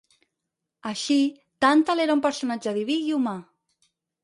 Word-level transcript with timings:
Així, 0.91 1.17
Tàntal 1.67 2.03
era 2.07 2.17
un 2.21 2.25
personatge 2.25 2.75
diví 2.81 2.99
i 3.13 3.15
humà. 3.21 3.37